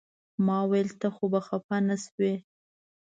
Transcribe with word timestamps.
ما 0.45 0.59
ویل 0.69 0.89
ته 0.99 1.07
خو 1.15 1.25
خپه 1.47 1.77
نه 1.87 1.95
شوې. 2.03 2.33